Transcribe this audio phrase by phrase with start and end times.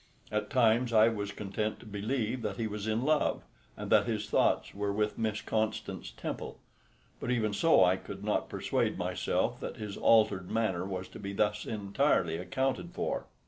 [0.31, 3.43] At times I was content to believe that he was in love,
[3.77, 6.57] and that his thoughts were with Miss Constance Temple;
[7.19, 11.33] but even so, I could not persuade myself that his altered manner was to be
[11.33, 13.27] thus entirely accounted for.